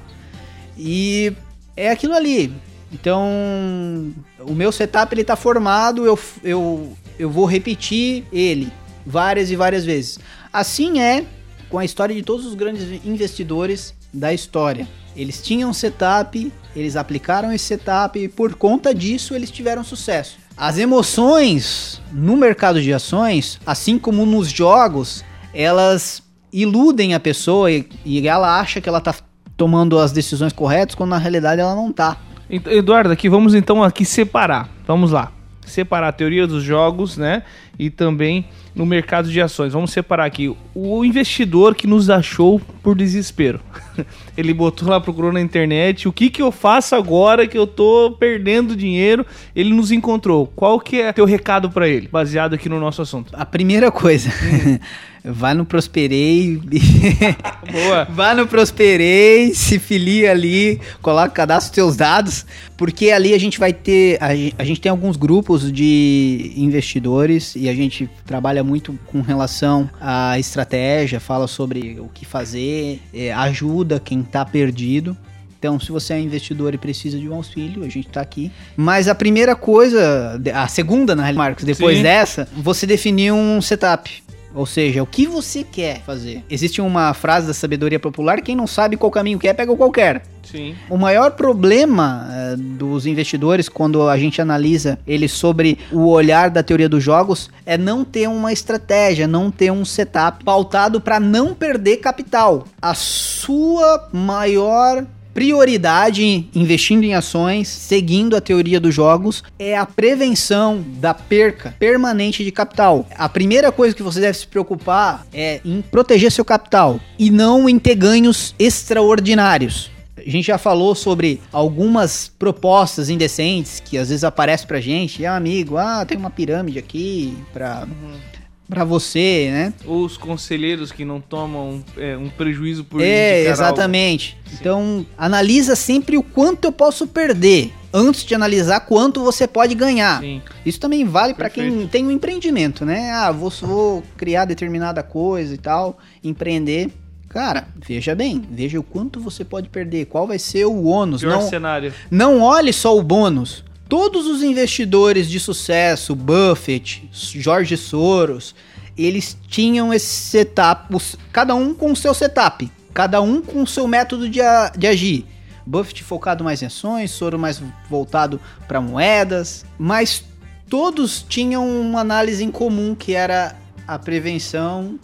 e 0.77 1.33
é 1.75 1.91
aquilo 1.91 2.13
ali. 2.13 2.53
Então, 2.93 4.13
o 4.41 4.53
meu 4.53 4.71
setup 4.71 5.15
ele 5.15 5.23
está 5.23 5.35
formado, 5.35 6.05
eu, 6.05 6.19
eu, 6.45 6.93
eu 7.19 7.31
vou 7.31 7.47
repetir 7.47 8.25
ele 8.33 8.71
várias 9.07 9.51
e 9.51 9.57
várias 9.57 9.85
vezes. 9.85 10.19
Assim 10.53 11.01
é 11.01 11.25
com 11.71 11.79
a 11.79 11.85
história 11.85 12.15
de 12.15 12.23
todos 12.23 12.45
os 12.45 12.55
grandes 12.55 12.83
investidores 13.05 13.95
da 14.13 14.33
história. 14.33 14.87
Eles 15.17 15.43
tinham 15.43 15.73
setup, 15.73 16.53
eles 16.77 16.97
aplicaram 16.97 17.53
esse 17.53 17.65
setup 17.65 18.19
e 18.19 18.29
por 18.29 18.55
conta 18.55 18.95
disso 18.95 19.35
eles 19.35 19.51
tiveram 19.51 19.83
sucesso. 19.83 20.37
As 20.57 20.77
emoções 20.79 22.01
no 22.13 22.37
mercado 22.37 22.81
de 22.81 22.93
ações, 22.93 23.59
assim 23.65 23.99
como 23.99 24.27
nos 24.27 24.51
jogos, 24.51 25.25
elas 25.55 26.23
iludem 26.53 27.15
a 27.15 27.21
pessoa 27.21 27.71
e, 27.73 27.89
e 28.05 28.27
ela 28.29 28.61
acha 28.61 28.81
que 28.81 28.89
ela 28.89 29.01
tá 29.01 29.15
tomando 29.57 29.99
as 29.99 30.13
decisões 30.13 30.53
corretas, 30.53 30.95
quando 30.95 31.11
na 31.11 31.19
realidade 31.19 31.61
ela 31.61 31.75
não 31.75 31.91
tá. 31.91 32.19
Eduardo, 32.53 33.11
aqui 33.11 33.31
vamos 33.31 33.55
então 33.55 33.83
aqui 33.83 34.05
separar. 34.05 34.69
Vamos 34.87 35.11
lá. 35.11 35.33
Separar 35.65 36.09
a 36.09 36.13
teoria 36.13 36.47
dos 36.47 36.63
jogos, 36.63 37.17
né? 37.17 37.45
E 37.79 37.91
também 37.91 38.45
no 38.75 38.87
mercado 38.87 39.31
de 39.31 39.41
ações. 39.41 39.73
Vamos 39.73 39.93
separar 39.93 40.25
aqui 40.25 40.55
o 40.75 41.05
investidor 41.05 41.75
que 41.75 41.87
nos 41.87 42.09
achou 42.09 42.61
por 42.83 42.95
desespero. 42.95 43.61
Ele 44.37 44.55
botou 44.55 44.89
lá, 44.89 45.01
procurou 45.01 45.33
na 45.33 45.41
internet, 45.41 46.09
o 46.09 46.13
que 46.13 46.31
que 46.31 46.41
eu 46.41 46.51
faço 46.51 46.95
agora 46.95 47.47
que 47.47 47.57
eu 47.57 47.67
tô 47.67 48.17
perdendo 48.19 48.75
dinheiro? 48.75 49.27
Ele 49.55 49.75
nos 49.75 49.93
encontrou. 49.93 50.47
Qual 50.47 50.81
que 50.81 51.01
é 51.01 51.13
teu 51.13 51.25
recado 51.25 51.71
para 51.71 51.87
ele, 51.87 52.09
baseado 52.09 52.55
aqui 52.55 52.69
no 52.69 52.81
nosso 52.81 53.03
assunto? 53.03 53.33
A 53.35 53.45
primeira 53.45 53.91
coisa, 53.91 54.31
Vai 55.25 55.55
no 55.55 55.65
Prosperei. 55.65 56.57
Boa. 57.71 58.05
Vai 58.11 58.35
no 58.35 58.47
Prosperei, 58.47 59.55
se 59.55 59.79
filia 59.79 60.33
ali, 60.33 60.81
coloca, 61.01 61.31
cadastra 61.31 61.71
os 61.71 61.75
teus 61.75 61.97
dados, 61.97 62.45
porque 62.77 63.11
ali 63.11 63.33
a 63.33 63.39
gente 63.39 63.57
vai 63.57 63.73
ter. 63.73 64.19
A, 64.21 64.31
a 64.61 64.65
gente 64.65 64.81
tem 64.81 64.91
alguns 64.91 65.17
grupos 65.17 65.73
de 65.73 66.53
investidores 66.57 67.55
e 67.63 67.69
a 67.69 67.75
gente 67.75 68.11
trabalha 68.27 68.65
muito 68.65 68.99
com 69.07 69.21
relação 69.21 69.89
à 70.01 70.37
estratégia, 70.37 71.21
fala 71.21 71.47
sobre 71.47 72.01
o 72.01 72.09
que 72.13 72.25
fazer, 72.25 73.01
é, 73.15 73.33
ajuda 73.33 74.01
quem 74.01 74.21
está 74.21 74.45
perdido. 74.45 75.17
Então, 75.57 75.79
se 75.79 75.93
você 75.93 76.15
é 76.15 76.19
investidor 76.19 76.75
e 76.75 76.79
precisa 76.79 77.17
de 77.17 77.29
um 77.29 77.35
auxílio, 77.37 77.85
a 77.85 77.89
gente 77.89 78.09
está 78.09 78.21
aqui. 78.21 78.51
Mas 78.77 79.07
a 79.07 79.15
primeira 79.15 79.55
coisa, 79.55 80.43
a 80.53 80.67
segunda, 80.67 81.15
na 81.15 81.23
realidade, 81.23 81.51
Marcos, 81.51 81.65
depois 81.65 81.99
Sim. 81.99 82.03
dessa, 82.03 82.49
você 82.53 82.85
definir 82.85 83.33
um 83.33 83.63
setup. 83.63 84.25
Ou 84.55 84.67
seja, 84.67 85.03
o 85.03 85.07
que 85.07 85.27
você 85.27 85.65
quer 85.65 86.03
fazer? 86.03 86.45
Existe 86.49 86.81
uma 86.81 87.13
frase 87.15 87.47
da 87.47 87.55
sabedoria 87.55 87.99
popular: 87.99 88.41
quem 88.41 88.55
não 88.55 88.67
sabe 88.67 88.97
qual 88.97 89.11
caminho 89.11 89.39
quer, 89.39 89.55
pega 89.55 89.75
qualquer. 89.75 90.23
Sim. 90.43 90.75
O 90.91 90.99
maior 90.99 91.31
problema 91.33 92.27
uh, 92.29 92.57
dos 92.57 93.07
investidores, 93.07 93.69
quando 93.69 94.09
a 94.09 94.19
gente 94.19 94.43
analisa 94.43 94.99
eles 95.07 95.33
sobre 95.33 95.79
o 95.91 96.09
olhar 96.09 96.51
da 96.51 96.63
teoria 96.63 96.89
dos 96.89 97.03
jogos, 97.03 97.49
é 97.65 97.79
não 97.79 98.05
ter 98.05 98.29
uma 98.29 98.53
estratégia, 98.53 99.27
não 99.27 99.51
ter 99.51 99.71
um 99.71 99.85
setup 99.85 100.45
pautado 100.45 101.01
para 101.01 101.19
não 101.19 101.55
perder 101.55 101.99
capital. 101.99 102.65
A 102.81 102.95
sua 102.95 104.09
maior 104.13 105.07
prioridade 105.33 106.49
investindo 106.55 107.05
em 107.05 107.15
ações, 107.15 107.69
seguindo 107.69 108.37
a 108.37 108.41
teoria 108.41 108.81
dos 108.81 108.95
jogos, 108.95 109.43
é 109.59 109.77
a 109.77 109.87
prevenção 109.87 110.85
da 110.99 111.15
perca 111.15 111.75
permanente 111.79 112.45
de 112.45 112.53
capital. 112.53 113.07
A 113.17 113.29
primeira 113.29 113.73
coisa 113.73 113.95
que 113.95 114.03
você 114.03 114.21
deve 114.21 114.39
se 114.39 114.47
preocupar 114.47 115.27
é 115.33 115.61
em 115.65 115.83
proteger 115.83 116.31
seu 116.31 116.45
capital 116.45 117.01
e 117.19 117.31
não 117.31 117.69
em 117.69 117.79
ter 117.79 117.95
ganhos 117.95 118.55
extraordinários. 118.59 119.91
A 120.17 120.31
gente 120.31 120.47
já 120.47 120.59
falou 120.59 120.95
sobre 120.95 121.41
algumas 121.53 122.31
propostas 122.39 123.09
indecentes 123.09 123.81
que 123.81 123.99
às 123.99 124.09
vezes 124.09 124.23
aparecem 124.23 124.69
pra 124.69 124.81
gente. 124.81 125.27
Ah, 125.27 125.37
amigo, 125.37 125.77
ah, 125.77 126.05
tem 126.05 126.17
uma 126.17 126.31
pirâmide 126.31 126.79
aqui 126.79 127.37
pra. 127.53 127.87
Uhum 127.89 128.33
para 128.73 128.85
você, 128.85 129.51
né? 129.51 129.75
Os 129.87 130.17
conselheiros 130.17 130.91
que 130.91 131.05
não 131.05 131.21
tomam 131.21 131.85
é, 131.97 132.17
um 132.17 132.31
prejuízo 132.31 132.85
por 132.85 133.03
É, 133.03 133.45
exatamente. 133.45 134.39
Algo. 134.47 134.57
Então, 134.59 135.07
analisa 135.19 135.77
sempre 135.77 136.17
o 136.17 136.23
quanto 136.23 136.65
eu 136.65 136.73
posso 136.73 137.07
perder 137.07 137.71
antes 137.93 138.25
de 138.25 138.35
analisar 138.35 138.81
quanto 138.81 139.23
você 139.23 139.47
pode 139.47 139.75
ganhar. 139.75 140.21
Sim. 140.21 140.41
Isso 140.65 140.81
também 140.81 141.05
vale 141.05 141.35
para 141.35 141.51
quem 141.51 141.87
tem 141.87 142.07
um 142.07 142.11
empreendimento, 142.11 142.87
né? 142.87 143.11
Ah, 143.11 143.31
vou, 143.31 143.51
vou 143.51 144.03
criar 144.17 144.47
determinada 144.47 145.03
coisa 145.03 145.55
e 145.55 145.59
tal, 145.59 145.99
empreender. 146.25 146.91
Cara, 147.29 147.69
veja 147.77 148.15
bem, 148.15 148.43
veja 148.51 148.81
o 148.81 148.83
quanto 148.83 149.21
você 149.21 149.45
pode 149.45 149.69
perder, 149.69 150.07
qual 150.07 150.27
vai 150.27 150.39
ser 150.39 150.65
o 150.65 150.85
ônus. 150.85 151.21
Pior 151.21 151.41
não, 151.41 151.49
cenário. 151.49 151.93
Não 152.11 152.41
olhe 152.41 152.73
só 152.73 152.97
o 152.97 153.03
bônus 153.03 153.65
todos 153.93 154.27
os 154.27 154.43
investidores 154.43 155.29
de 155.29 155.39
sucesso, 155.39 156.17
Buffett, 156.17 157.07
Jorge 157.13 157.77
Soros, 157.77 158.55
eles 158.97 159.37
tinham 159.49 159.93
esse 159.93 160.07
setup, 160.07 160.97
cada 161.31 161.55
um 161.55 161.75
com 161.75 161.93
o 161.93 161.97
seu 161.97 162.15
setup, 162.15 162.73
cada 162.95 163.21
um 163.21 163.43
com 163.43 163.63
o 163.63 163.67
seu 163.67 163.87
método 163.87 164.31
de, 164.31 164.41
de 164.79 164.87
agir. 164.87 165.27
Buffett 165.67 166.03
focado 166.03 166.43
mais 166.43 166.63
em 166.63 166.67
ações, 166.67 167.11
Soros 167.11 167.39
mais 167.39 167.63
voltado 167.91 168.41
para 168.67 168.81
moedas, 168.81 169.63
mas 169.79 170.25
todos 170.71 171.23
tinham 171.29 171.69
uma 171.69 172.01
análise 172.01 172.43
em 172.43 172.51
comum 172.51 172.95
que 172.95 173.13
era 173.13 173.55
a 173.87 173.99
prevenção 173.99 174.99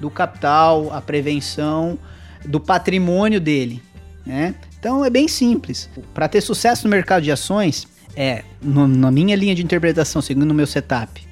do 0.00 0.10
capital, 0.10 0.92
a 0.92 1.00
prevenção 1.00 1.96
do 2.44 2.58
patrimônio 2.58 3.40
dele, 3.40 3.80
né? 4.26 4.56
Então 4.80 5.04
é 5.04 5.10
bem 5.10 5.28
simples. 5.28 5.88
Para 6.12 6.26
ter 6.26 6.40
sucesso 6.40 6.88
no 6.88 6.90
mercado 6.90 7.22
de 7.22 7.30
ações, 7.30 7.86
é, 8.16 8.44
no, 8.60 8.86
na 8.86 9.10
minha 9.10 9.34
linha 9.36 9.54
de 9.54 9.62
interpretação, 9.62 10.20
seguindo 10.20 10.50
o 10.50 10.54
meu 10.54 10.66
setup, 10.66 11.26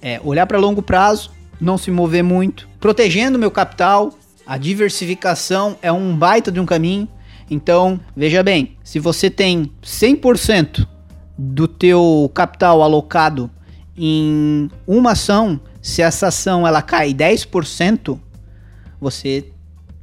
é 0.00 0.20
olhar 0.24 0.46
para 0.46 0.58
longo 0.58 0.82
prazo, 0.82 1.30
não 1.60 1.78
se 1.78 1.90
mover 1.90 2.24
muito, 2.24 2.68
protegendo 2.80 3.38
meu 3.38 3.50
capital. 3.50 4.12
A 4.46 4.58
diversificação 4.58 5.76
é 5.80 5.92
um 5.92 6.16
baita 6.16 6.50
de 6.50 6.58
um 6.58 6.66
caminho. 6.66 7.08
Então, 7.48 8.00
veja 8.16 8.42
bem, 8.42 8.76
se 8.82 8.98
você 8.98 9.30
tem 9.30 9.70
100% 9.82 10.86
do 11.38 11.68
teu 11.68 12.30
capital 12.34 12.82
alocado 12.82 13.50
em 13.96 14.70
uma 14.86 15.12
ação, 15.12 15.60
se 15.80 16.02
essa 16.02 16.28
ação 16.28 16.66
ela 16.66 16.82
cai 16.82 17.12
10%, 17.12 18.18
você 19.00 19.52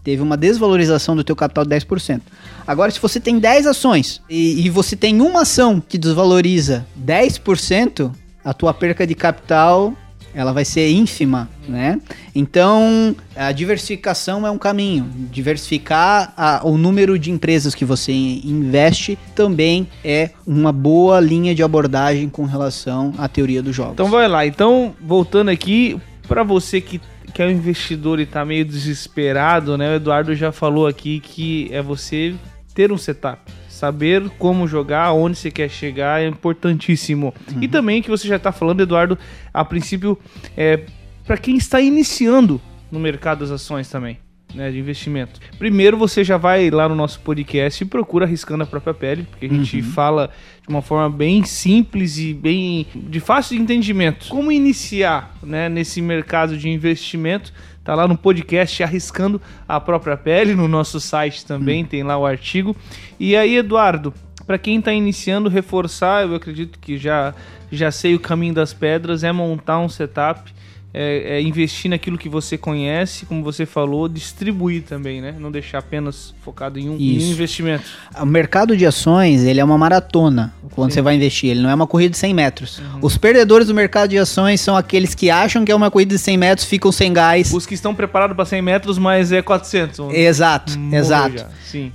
teve 0.03 0.21
uma 0.21 0.37
desvalorização 0.37 1.15
do 1.15 1.23
teu 1.23 1.35
capital 1.35 1.65
de 1.65 1.75
10%. 1.75 2.21
Agora, 2.65 2.91
se 2.91 2.99
você 2.99 3.19
tem 3.19 3.39
10 3.39 3.67
ações 3.67 4.21
e, 4.29 4.65
e 4.65 4.69
você 4.69 4.95
tem 4.95 5.21
uma 5.21 5.41
ação 5.41 5.81
que 5.81 5.97
desvaloriza 5.97 6.85
10%, 6.99 8.11
a 8.43 8.53
tua 8.53 8.73
perca 8.73 9.05
de 9.05 9.15
capital 9.15 9.93
ela 10.33 10.53
vai 10.53 10.63
ser 10.63 10.89
ínfima, 10.91 11.49
né? 11.67 11.99
Então, 12.35 13.15
a 13.35 13.51
diversificação 13.51 14.45
é 14.45 14.51
um 14.51 14.57
caminho. 14.57 15.09
Diversificar 15.31 16.33
a, 16.37 16.61
o 16.63 16.77
número 16.77 17.17
de 17.17 17.31
empresas 17.31 17.73
que 17.73 17.83
você 17.83 18.11
investe 18.11 19.17
também 19.35 19.87
é 20.03 20.29
uma 20.45 20.71
boa 20.71 21.19
linha 21.19 21.55
de 21.55 21.63
abordagem 21.63 22.29
com 22.29 22.45
relação 22.45 23.13
à 23.17 23.27
teoria 23.27 23.61
dos 23.61 23.75
jogos. 23.75 23.93
Então, 23.93 24.09
vai 24.09 24.27
lá. 24.27 24.45
Então, 24.45 24.93
voltando 25.01 25.49
aqui, 25.49 25.99
para 26.27 26.43
você 26.43 26.79
que 26.79 27.01
que 27.33 27.41
é 27.41 27.45
um 27.45 27.51
investidor 27.51 28.19
e 28.19 28.25
tá 28.25 28.43
meio 28.43 28.65
desesperado, 28.65 29.77
né? 29.77 29.91
O 29.91 29.95
Eduardo 29.95 30.35
já 30.35 30.51
falou 30.51 30.87
aqui 30.87 31.19
que 31.19 31.69
é 31.71 31.81
você 31.81 32.35
ter 32.73 32.91
um 32.91 32.97
setup. 32.97 33.51
Saber 33.67 34.29
como 34.37 34.67
jogar, 34.67 35.13
onde 35.13 35.37
você 35.37 35.49
quer 35.49 35.69
chegar 35.69 36.21
é 36.21 36.27
importantíssimo. 36.27 37.33
Uhum. 37.51 37.63
E 37.63 37.67
também 37.67 38.01
que 38.01 38.09
você 38.09 38.27
já 38.27 38.35
está 38.35 38.51
falando, 38.51 38.81
Eduardo, 38.81 39.17
a 39.53 39.63
princípio, 39.63 40.17
é, 40.57 40.81
para 41.25 41.37
quem 41.37 41.55
está 41.55 41.79
iniciando 41.79 42.59
no 42.91 42.99
mercado 42.99 43.39
das 43.39 43.51
ações 43.51 43.89
também 43.89 44.17
né, 44.53 44.71
de 44.71 44.79
investimento. 44.79 45.39
Primeiro 45.57 45.97
você 45.97 46.23
já 46.23 46.37
vai 46.37 46.69
lá 46.69 46.89
no 46.89 46.95
nosso 46.95 47.19
podcast 47.19 47.83
e 47.83 47.87
procura 47.87 48.25
arriscando 48.25 48.63
a 48.63 48.67
própria 48.67 48.93
pele, 48.93 49.23
porque 49.29 49.45
a 49.45 49.49
gente 49.49 49.77
uhum. 49.77 49.83
fala 49.83 50.29
de 50.61 50.69
uma 50.69 50.81
forma 50.81 51.09
bem 51.09 51.43
simples 51.43 52.17
e 52.17 52.33
bem 52.33 52.87
de 52.95 53.19
fácil 53.19 53.55
de 53.55 53.63
entendimento. 53.63 54.27
Como 54.27 54.51
iniciar, 54.51 55.35
né, 55.43 55.69
nesse 55.69 56.01
mercado 56.01 56.57
de 56.57 56.69
investimento? 56.69 57.53
Tá 57.83 57.95
lá 57.95 58.07
no 58.07 58.17
podcast 58.17 58.83
arriscando 58.83 59.41
a 59.67 59.79
própria 59.79 60.17
pele, 60.17 60.53
no 60.53 60.67
nosso 60.67 60.99
site 60.99 61.45
também 61.45 61.83
uhum. 61.83 61.87
tem 61.87 62.03
lá 62.03 62.17
o 62.17 62.25
artigo. 62.25 62.75
E 63.19 63.35
aí, 63.35 63.57
Eduardo, 63.57 64.13
para 64.45 64.57
quem 64.57 64.79
está 64.79 64.91
iniciando, 64.91 65.49
reforçar, 65.49 66.27
eu 66.27 66.35
acredito 66.35 66.79
que 66.79 66.97
já 66.97 67.33
já 67.71 67.91
sei 67.91 68.15
o 68.15 68.19
caminho 68.19 68.53
das 68.53 68.73
pedras, 68.73 69.23
é 69.23 69.31
montar 69.31 69.79
um 69.79 69.87
setup 69.87 70.51
é, 70.93 71.37
é 71.37 71.41
investir 71.41 71.89
naquilo 71.89 72.17
que 72.17 72.27
você 72.27 72.57
conhece, 72.57 73.25
como 73.25 73.43
você 73.43 73.65
falou, 73.65 74.07
distribuir 74.07 74.83
também, 74.83 75.21
né? 75.21 75.35
Não 75.37 75.51
deixar 75.51 75.79
apenas 75.79 76.33
focado 76.41 76.79
em 76.79 76.89
um, 76.89 76.97
em 76.97 77.19
um 77.19 77.31
investimento. 77.31 77.83
O 78.19 78.25
mercado 78.25 78.75
de 78.75 78.85
ações, 78.85 79.43
ele 79.43 79.59
é 79.59 79.63
uma 79.63 79.77
maratona 79.77 80.53
quando 80.75 80.91
Sim. 80.91 80.95
você 80.95 81.01
vai 81.01 81.15
investir, 81.15 81.49
ele 81.49 81.61
não 81.61 81.69
é 81.69 81.75
uma 81.75 81.85
corrida 81.85 82.11
de 82.11 82.17
100 82.17 82.33
metros. 82.33 82.79
Uhum. 82.79 82.99
Os 83.01 83.17
perdedores 83.17 83.67
do 83.67 83.73
mercado 83.73 84.09
de 84.09 84.17
ações 84.17 84.61
são 84.61 84.75
aqueles 84.75 85.13
que 85.13 85.29
acham 85.29 85.65
que 85.65 85.71
é 85.71 85.75
uma 85.75 85.91
corrida 85.91 86.15
de 86.15 86.19
100 86.19 86.37
metros, 86.37 86.67
ficam 86.67 86.91
sem 86.91 87.11
gás. 87.11 87.53
Os 87.53 87.65
que 87.65 87.73
estão 87.73 87.93
preparados 87.93 88.35
para 88.35 88.45
100 88.45 88.61
metros, 88.61 88.97
mas 88.97 89.31
é 89.31 89.41
400. 89.41 90.13
Exato, 90.13 90.73
exato. 90.91 91.45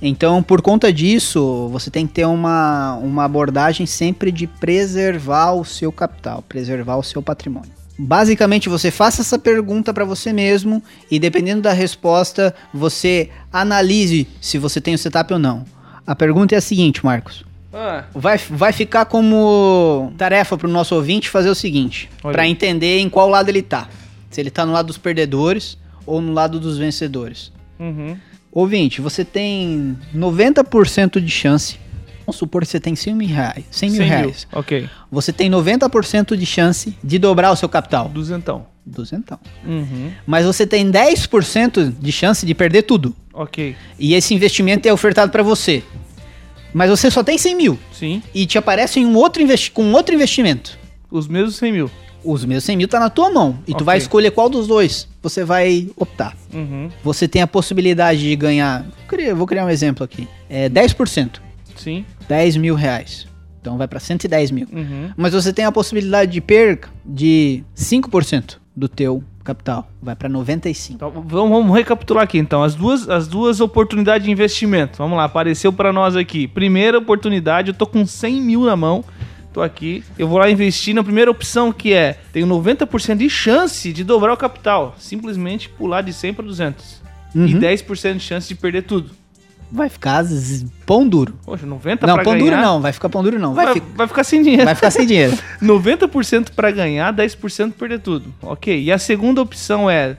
Então, 0.01 0.41
por 0.41 0.61
conta 0.61 0.91
disso, 0.91 1.67
você 1.71 1.89
tem 1.89 2.05
que 2.07 2.13
ter 2.13 2.25
uma, 2.25 2.95
uma 2.95 3.25
abordagem 3.25 3.85
sempre 3.85 4.31
de 4.31 4.47
preservar 4.47 5.53
o 5.53 5.65
seu 5.65 5.91
capital, 5.91 6.43
preservar 6.47 6.97
o 6.97 7.03
seu 7.03 7.21
patrimônio. 7.21 7.84
Basicamente, 7.97 8.67
você 8.67 8.91
faça 8.91 9.21
essa 9.21 9.39
pergunta 9.39 9.93
para 9.93 10.03
você 10.03 10.33
mesmo 10.33 10.83
e 11.09 11.17
dependendo 11.17 11.61
da 11.61 11.71
resposta, 11.71 12.53
você 12.73 13.29
analise 13.51 14.27
se 14.41 14.57
você 14.57 14.81
tem 14.81 14.93
o 14.93 14.97
setup 14.97 15.31
ou 15.33 15.39
não. 15.39 15.63
A 16.05 16.13
pergunta 16.13 16.53
é 16.53 16.57
a 16.57 16.61
seguinte, 16.61 17.03
Marcos. 17.03 17.45
Ah. 17.73 18.05
Vai, 18.13 18.37
vai 18.37 18.71
ficar 18.71 19.05
como 19.05 20.13
tarefa 20.17 20.57
para 20.57 20.67
o 20.67 20.71
nosso 20.71 20.95
ouvinte 20.95 21.29
fazer 21.29 21.49
o 21.49 21.55
seguinte, 21.55 22.09
para 22.21 22.47
entender 22.47 22.99
em 22.99 23.09
qual 23.09 23.29
lado 23.29 23.49
ele 23.49 23.61
tá. 23.61 23.89
Se 24.29 24.41
ele 24.41 24.49
tá 24.49 24.65
no 24.65 24.73
lado 24.73 24.87
dos 24.87 24.97
perdedores 24.97 25.77
ou 26.05 26.21
no 26.21 26.33
lado 26.33 26.59
dos 26.59 26.77
vencedores? 26.77 27.51
Uhum. 27.79 28.17
Ouvinte, 28.51 29.01
você 29.01 29.25
tem 29.25 29.97
90% 30.15 31.19
de 31.19 31.29
chance. 31.29 31.77
Vamos 32.25 32.37
supor 32.37 32.63
que 32.63 32.67
você 32.67 32.79
tem 32.79 32.95
100 32.95 33.15
mil 33.15 33.27
reais. 33.27 33.63
100 33.69 33.89
mil 33.89 33.97
100 33.99 34.07
reais. 34.09 34.47
Ok. 34.51 34.89
Você 35.11 35.31
tem 35.31 35.49
90% 35.49 36.35
de 36.35 36.45
chance 36.45 36.97
de 37.03 37.19
dobrar 37.19 37.51
o 37.51 37.55
seu 37.55 37.69
capital. 37.69 38.09
Duzentão. 38.09 38.65
Duzentão. 38.85 39.39
Uhum. 39.65 40.11
Mas 40.25 40.45
você 40.45 40.65
tem 40.65 40.89
10% 40.91 41.93
de 41.99 42.11
chance 42.11 42.45
de 42.45 42.53
perder 42.55 42.83
tudo. 42.83 43.15
Ok. 43.33 43.75
E 43.99 44.13
esse 44.13 44.33
investimento 44.33 44.87
é 44.87 44.93
ofertado 44.93 45.31
para 45.31 45.43
você. 45.43 45.83
Mas 46.73 46.89
você 46.89 47.09
só 47.09 47.23
tem 47.23 47.37
100 47.37 47.55
mil. 47.55 47.79
Sim. 47.93 48.21
E 48.33 48.45
te 48.45 48.57
aparece 48.57 48.99
um 49.05 49.15
outro 49.15 49.43
com 49.73 49.91
outro 49.93 50.13
investimento. 50.13 50.77
Os 51.09 51.27
mesmos 51.27 51.55
100 51.55 51.71
mil. 51.71 51.91
Os 52.23 52.43
meus 52.43 52.63
100 52.63 52.77
mil 52.77 52.87
tá 52.87 52.99
na 52.99 53.09
tua 53.09 53.29
mão. 53.29 53.59
E 53.67 53.71
tu 53.71 53.75
Ok. 53.75 53.85
vai 53.85 53.97
escolher 53.99 54.31
qual 54.31 54.49
dos 54.49 54.67
dois 54.67 55.07
você 55.21 55.43
vai 55.43 55.87
optar. 55.95 56.35
Uhum. 56.51 56.89
Você 57.03 57.27
tem 57.27 57.41
a 57.43 57.47
possibilidade 57.47 58.19
de 58.19 58.35
ganhar. 58.35 58.81
Vou 58.81 59.07
criar, 59.07 59.33
vou 59.35 59.45
criar 59.47 59.65
um 59.65 59.69
exemplo 59.69 60.03
aqui. 60.03 60.27
É 60.49 60.67
10%. 60.67 61.39
Sim. 61.75 62.03
10 62.27 62.57
mil 62.57 62.75
reais. 62.75 63.27
Então 63.61 63.77
vai 63.77 63.87
para 63.87 63.99
110 63.99 64.51
mil. 64.51 64.67
Uhum. 64.71 65.09
Mas 65.17 65.33
você 65.33 65.51
tem 65.51 65.65
a 65.65 65.71
possibilidade 65.71 66.31
de 66.31 66.41
perca 66.41 66.89
de 67.03 67.63
5% 67.75 68.57
do 68.75 68.87
teu 68.87 69.23
capital. 69.43 69.89
Vai 70.01 70.15
para 70.15 70.27
95. 70.29 70.95
Então, 70.95 71.09
vamos, 71.25 71.49
vamos 71.49 71.75
recapitular 71.75 72.23
aqui 72.23 72.37
então. 72.37 72.61
As 72.61 72.75
duas, 72.75 73.09
as 73.09 73.27
duas 73.27 73.61
oportunidades 73.61 74.25
de 74.25 74.31
investimento. 74.31 74.97
Vamos 74.97 75.17
lá, 75.17 75.23
apareceu 75.23 75.73
para 75.73 75.91
nós 75.93 76.15
aqui. 76.15 76.47
Primeira 76.47 76.97
oportunidade, 76.97 77.69
eu 77.69 77.73
tô 77.73 77.87
com 77.87 78.05
100 78.05 78.41
mil 78.41 78.61
na 78.61 78.75
mão. 78.75 79.03
Tô 79.53 79.61
aqui. 79.61 80.03
Eu 80.19 80.27
vou 80.27 80.37
lá 80.37 80.49
investir 80.51 80.93
na 80.93 81.03
primeira 81.03 81.31
opção 81.31 81.71
que 81.71 81.93
é: 81.93 82.19
tenho 82.33 82.45
90% 82.45 83.17
de 83.17 83.29
chance 83.29 83.93
de 83.93 84.03
dobrar 84.03 84.33
o 84.33 84.37
capital. 84.37 84.95
Simplesmente 84.97 85.69
pular 85.69 86.01
de 86.01 86.11
100 86.11 86.33
para 86.33 86.45
200. 86.45 87.01
E 87.33 87.39
Uhum. 87.39 87.59
10% 87.59 88.13
de 88.13 88.19
chance 88.19 88.47
de 88.47 88.55
perder 88.55 88.83
tudo. 88.83 89.11
Vai 89.71 89.89
ficar 89.89 90.23
z- 90.23 90.65
pão 90.85 91.07
duro. 91.07 91.33
Poxa, 91.43 91.65
90% 91.65 92.07
não, 92.07 92.15
pra 92.15 92.23
pão 92.23 92.33
ganhar. 92.33 92.43
duro 92.45 92.57
não. 92.61 92.81
Vai 92.81 92.93
ficar 92.93 93.09
pão 93.09 93.23
duro 93.23 93.39
não. 93.39 93.53
Vai, 93.53 93.65
Vai, 93.65 93.73
fi- 93.75 93.83
vai 93.95 94.07
ficar 94.07 94.23
sem 94.23 94.41
dinheiro. 94.41 94.65
vai 94.65 94.75
ficar 94.75 94.91
sem 94.91 95.05
dinheiro. 95.05 95.37
90% 95.61 96.51
para 96.51 96.71
ganhar, 96.71 97.13
10% 97.13 97.73
perder 97.73 97.99
tudo. 97.99 98.33
Ok. 98.41 98.81
E 98.83 98.91
a 98.91 98.97
segunda 98.97 99.41
opção 99.41 99.89
é: 99.89 100.17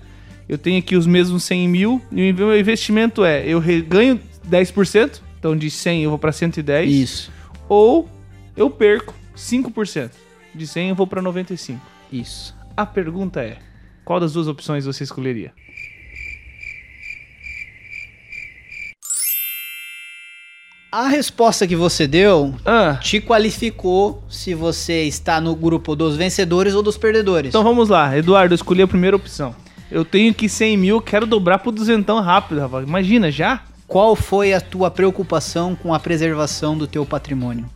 eu 0.48 0.58
tenho 0.58 0.78
aqui 0.78 0.96
os 0.96 1.06
mesmos 1.06 1.44
100 1.44 1.68
mil 1.68 2.02
e 2.12 2.30
o 2.30 2.34
meu 2.34 2.58
investimento 2.58 3.24
é: 3.24 3.46
eu 3.46 3.58
re- 3.58 3.80
ganho 3.82 4.20
10%, 4.50 5.20
então 5.38 5.56
de 5.56 5.70
100 5.70 6.02
eu 6.04 6.10
vou 6.10 6.18
para 6.18 6.32
110, 6.32 6.90
Isso. 6.92 7.32
ou 7.68 8.08
eu 8.56 8.68
perco 8.68 9.14
5%. 9.36 10.10
De 10.54 10.66
100 10.66 10.88
eu 10.90 10.94
vou 10.94 11.06
para 11.06 11.20
95. 11.22 11.80
Isso. 12.12 12.54
A 12.76 12.84
pergunta 12.84 13.40
é: 13.40 13.58
qual 14.04 14.18
das 14.20 14.32
duas 14.32 14.48
opções 14.48 14.84
você 14.84 15.04
escolheria? 15.04 15.52
A 20.98 21.08
resposta 21.08 21.66
que 21.66 21.76
você 21.76 22.06
deu 22.06 22.54
Ah, 22.64 22.98
te 23.02 23.20
qualificou 23.20 24.24
se 24.30 24.54
você 24.54 25.02
está 25.02 25.42
no 25.42 25.54
grupo 25.54 25.94
dos 25.94 26.16
vencedores 26.16 26.72
ou 26.72 26.82
dos 26.82 26.96
perdedores. 26.96 27.50
então 27.50 27.62
vamos 27.62 27.90
lá, 27.90 28.16
Eduardo, 28.16 28.54
eu 28.54 28.56
escolhi 28.56 28.80
a 28.80 28.88
primeira 28.88 29.14
opção. 29.14 29.54
Eu 29.90 30.06
tenho 30.06 30.30
aqui 30.30 30.48
100 30.48 30.74
mil, 30.78 31.02
quero 31.02 31.26
dobrar 31.26 31.58
pro 31.58 31.70
duzentão 31.70 32.18
rápido, 32.22 32.62
rapaz. 32.62 32.88
Imagina, 32.88 33.30
já? 33.30 33.60
Qual 33.86 34.16
foi 34.16 34.54
a 34.54 34.60
tua 34.60 34.90
preocupação 34.90 35.74
com 35.74 35.92
a 35.92 36.00
preservação 36.00 36.78
do 36.78 36.86
teu 36.86 37.04
patrimônio? 37.04 37.66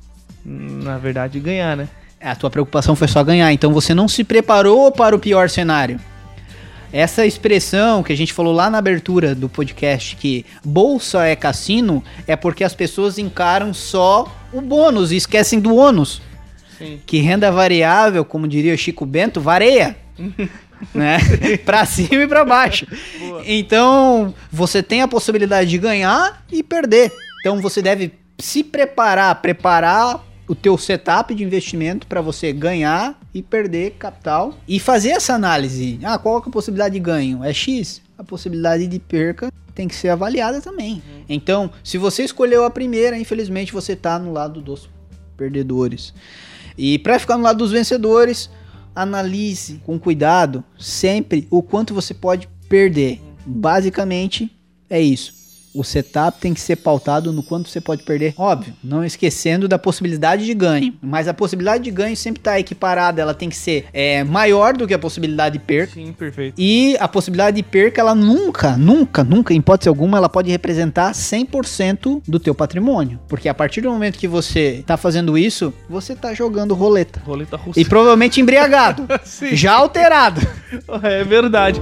Na 0.42 0.96
verdade, 0.96 1.38
ganhar, 1.40 1.76
né? 1.76 1.90
A 2.18 2.35
tua 2.35 2.48
preocupação 2.48 2.96
foi 2.96 3.06
só 3.06 3.22
ganhar, 3.22 3.52
então 3.52 3.70
você 3.70 3.92
não 3.94 4.09
se 4.09 4.24
preparou 4.24 4.90
para 4.90 5.14
o 5.14 5.18
pior 5.18 5.50
cenário. 5.50 6.00
Essa 6.92 7.24
expressão 7.24 8.03
que 8.03 8.12
a 8.12 8.16
gente 8.16 8.33
falou 8.33 8.53
lá 8.53 8.68
na 8.68 8.79
abertura 8.79 9.35
do 9.35 9.48
podcast, 9.48 10.16
que 10.16 10.44
bolsa 10.64 11.24
é 11.24 11.37
cassino, 11.37 12.03
é 12.26 12.35
porque 12.35 12.64
as 12.64 12.74
pessoas 12.74 13.18
encaram 13.18 13.72
só 13.72 14.31
o 14.53 14.61
bônus 14.61 15.12
e 15.12 15.16
esquecem 15.16 15.61
do 15.61 15.76
ônus. 15.76 16.20
Sim. 16.76 17.00
Que 17.07 17.18
renda 17.18 17.53
variável, 17.53 18.24
como 18.24 18.48
diria 18.48 18.74
o 18.74 18.79
Chico 18.79 19.07
Bento, 19.07 19.40
vareia. 19.40 19.96
né? 20.94 21.18
pra 21.64 21.85
cima 21.85 22.22
e 22.22 22.26
pra 22.26 22.44
baixo. 22.44 22.87
Boa. 23.18 23.42
Então, 23.46 24.35
você 24.50 24.83
tem 24.83 25.03
a 25.03 25.09
possibilidade 25.09 25.70
de 25.70 25.79
ganhar 25.79 26.42
e 26.50 26.62
perder. 26.62 27.12
Então, 27.40 27.61
você 27.61 27.81
deve 27.81 28.12
se 28.38 28.64
preparar, 28.64 29.40
preparar 29.42 30.24
o 30.50 30.54
teu 30.56 30.76
setup 30.76 31.32
de 31.32 31.44
investimento 31.44 32.08
para 32.08 32.20
você 32.20 32.52
ganhar 32.52 33.16
e 33.32 33.40
perder 33.40 33.92
capital 33.92 34.52
e 34.66 34.80
fazer 34.80 35.10
essa 35.10 35.32
análise. 35.32 36.00
Ah, 36.02 36.18
qual 36.18 36.38
é 36.38 36.42
a 36.44 36.50
possibilidade 36.50 36.94
de 36.94 36.98
ganho? 36.98 37.44
É 37.44 37.52
X? 37.52 38.02
A 38.18 38.24
possibilidade 38.24 38.88
de 38.88 38.98
perca 38.98 39.52
tem 39.76 39.86
que 39.86 39.94
ser 39.94 40.08
avaliada 40.08 40.60
também. 40.60 41.00
Então, 41.28 41.70
se 41.84 41.96
você 41.96 42.24
escolheu 42.24 42.64
a 42.64 42.70
primeira, 42.70 43.16
infelizmente 43.16 43.72
você 43.72 43.94
tá 43.94 44.18
no 44.18 44.32
lado 44.32 44.60
dos 44.60 44.90
perdedores. 45.36 46.12
E 46.76 46.98
para 46.98 47.20
ficar 47.20 47.36
no 47.36 47.44
lado 47.44 47.58
dos 47.58 47.70
vencedores, 47.70 48.50
analise 48.92 49.80
com 49.86 50.00
cuidado 50.00 50.64
sempre 50.76 51.46
o 51.48 51.62
quanto 51.62 51.94
você 51.94 52.12
pode 52.12 52.48
perder. 52.68 53.20
Basicamente 53.46 54.50
é 54.90 55.00
isso. 55.00 55.39
O 55.74 55.85
setup 55.85 56.40
tem 56.40 56.52
que 56.52 56.61
ser 56.61 56.76
pautado 56.76 57.33
no 57.33 57.42
quanto 57.42 57.68
você 57.68 57.80
pode 57.80 58.02
perder. 58.02 58.35
Óbvio, 58.37 58.74
não 58.83 59.04
esquecendo 59.04 59.68
da 59.68 59.78
possibilidade 59.78 60.44
de 60.44 60.54
ganho. 60.54 60.94
Mas 61.00 61.28
a 61.28 61.35
possibilidade 61.35 61.85
de 61.85 61.90
ganho 61.90 62.16
sempre 62.16 62.40
está 62.40 62.59
equiparada. 62.59 63.22
Ela 63.22 63.35
tem 63.35 63.48
que 63.48 63.56
ser 63.56 63.87
é, 63.92 64.24
maior 64.24 64.76
do 64.76 64.87
que 64.87 64.94
a 64.94 64.98
possibilidade 64.98 65.59
de 65.59 65.64
perca. 65.64 65.94
Sim, 65.94 66.12
perfeito. 66.12 66.54
E 66.59 66.96
a 66.98 67.06
possibilidade 67.06 67.56
de 67.56 67.62
perca, 67.62 68.00
ela 68.00 68.14
nunca, 68.14 68.76
nunca, 68.76 69.22
nunca, 69.22 69.54
em 69.54 69.59
hipótese 69.59 69.88
alguma, 69.88 70.18
ela 70.18 70.28
pode 70.28 70.50
representar 70.50 71.12
100% 71.12 72.22
do 72.26 72.40
teu 72.40 72.54
patrimônio. 72.54 73.20
Porque 73.28 73.48
a 73.48 73.54
partir 73.54 73.80
do 73.80 73.90
momento 73.90 74.18
que 74.18 74.28
você 74.28 74.83
tá 74.87 74.96
fazendo 74.96 75.38
isso, 75.38 75.72
você 75.88 76.14
tá 76.14 76.35
jogando 76.35 76.74
roleta. 76.74 77.20
Roleta 77.24 77.56
russa. 77.56 77.78
E 77.78 77.85
provavelmente 77.85 78.40
embriagado. 78.40 79.06
Sim. 79.24 79.54
já 79.54 79.74
alterado. 79.74 80.40
É 81.02 81.24
verdade. 81.24 81.80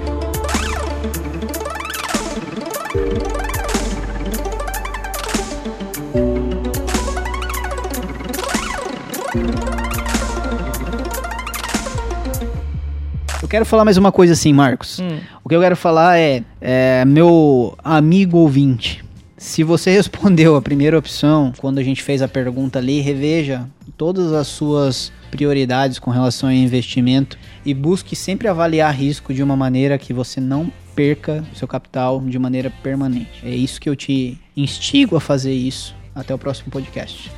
Eu 13.49 13.51
quero 13.51 13.65
falar 13.65 13.83
mais 13.83 13.97
uma 13.97 14.13
coisa 14.13 14.35
assim, 14.35 14.53
Marcos. 14.53 14.99
Hum. 14.99 15.21
O 15.43 15.49
que 15.49 15.55
eu 15.55 15.61
quero 15.63 15.75
falar 15.75 16.19
é, 16.19 16.43
é, 16.61 17.03
meu 17.07 17.75
amigo 17.83 18.37
ouvinte, 18.37 19.03
se 19.39 19.65
você 19.65 19.89
respondeu 19.97 20.55
a 20.55 20.61
primeira 20.61 20.99
opção 20.99 21.51
quando 21.57 21.79
a 21.79 21.83
gente 21.83 22.03
fez 22.03 22.21
a 22.21 22.29
pergunta 22.29 22.79
ali, 22.79 23.01
reveja 23.01 23.67
todas 23.97 24.35
as 24.35 24.49
suas 24.49 25.11
prioridades 25.31 25.99
com 25.99 26.11
relação 26.11 26.51
ao 26.51 26.55
investimento 26.55 27.39
e 27.65 27.73
busque 27.73 28.15
sempre 28.15 28.49
avaliar 28.49 28.95
risco 28.95 29.33
de 29.33 29.43
uma 29.43 29.57
maneira 29.57 29.97
que 29.97 30.13
você 30.13 30.43
não 30.43 30.71
perca 30.95 31.43
seu 31.55 31.67
capital 31.67 32.21
de 32.21 32.39
maneira 32.39 32.71
permanente. 32.83 33.41
É 33.43 33.55
isso 33.55 33.81
que 33.81 33.89
eu 33.89 33.97
te 33.97 34.39
instigo 34.55 35.17
a 35.17 35.21
fazer 35.23 35.55
isso. 35.55 35.97
Até 36.15 36.35
o 36.35 36.39
próximo 36.39 36.71
podcast. 36.71 37.31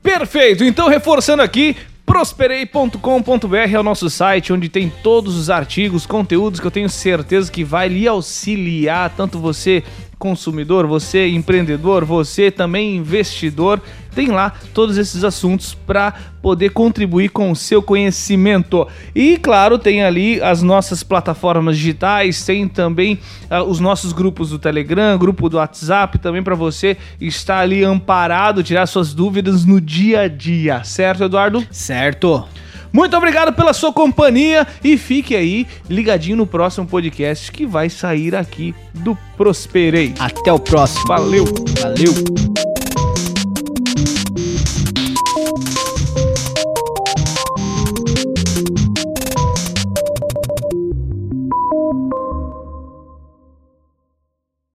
Perfeito, 0.00 0.62
então 0.62 0.88
reforçando 0.88 1.42
aqui, 1.42 1.74
prosperei.com.br 2.06 3.56
é 3.72 3.80
o 3.80 3.82
nosso 3.82 4.10
site 4.10 4.52
onde 4.52 4.68
tem 4.68 4.92
todos 5.02 5.36
os 5.36 5.50
artigos, 5.50 6.06
conteúdos 6.06 6.60
que 6.60 6.66
eu 6.66 6.70
tenho 6.70 6.88
certeza 6.88 7.50
que 7.50 7.64
vai 7.64 7.88
lhe 7.88 8.06
auxiliar, 8.06 9.10
tanto 9.16 9.38
você 9.38 9.82
consumidor, 10.18 10.86
você 10.86 11.28
empreendedor, 11.28 12.04
você 12.04 12.50
também 12.50 12.96
investidor, 12.96 13.80
tem 14.14 14.28
lá 14.28 14.52
todos 14.72 14.96
esses 14.96 15.24
assuntos 15.24 15.74
para 15.74 16.12
poder 16.40 16.70
contribuir 16.70 17.30
com 17.30 17.50
o 17.50 17.56
seu 17.56 17.82
conhecimento. 17.82 18.86
E 19.14 19.36
claro, 19.38 19.78
tem 19.78 20.04
ali 20.04 20.40
as 20.42 20.62
nossas 20.62 21.02
plataformas 21.02 21.76
digitais, 21.76 22.44
tem 22.44 22.68
também 22.68 23.18
ah, 23.50 23.62
os 23.62 23.80
nossos 23.80 24.12
grupos 24.12 24.50
do 24.50 24.58
Telegram, 24.58 25.18
grupo 25.18 25.48
do 25.48 25.56
WhatsApp 25.56 26.18
também 26.18 26.42
para 26.42 26.54
você 26.54 26.96
estar 27.20 27.60
ali 27.60 27.84
amparado, 27.84 28.62
tirar 28.62 28.86
suas 28.86 29.12
dúvidas 29.12 29.64
no 29.64 29.80
dia 29.80 30.22
a 30.22 30.28
dia, 30.28 30.84
certo, 30.84 31.24
Eduardo? 31.24 31.66
Certo. 31.70 32.46
Muito 32.94 33.16
obrigado 33.16 33.52
pela 33.52 33.72
sua 33.72 33.92
companhia 33.92 34.64
e 34.84 34.96
fique 34.96 35.34
aí 35.34 35.66
ligadinho 35.90 36.36
no 36.36 36.46
próximo 36.46 36.86
podcast 36.86 37.50
que 37.50 37.66
vai 37.66 37.90
sair 37.90 38.36
aqui 38.36 38.72
do 38.94 39.18
Prosperei. 39.36 40.14
Até 40.16 40.52
o 40.52 40.60
próximo. 40.60 41.04
Valeu! 41.08 41.44
Valeu. 41.80 42.53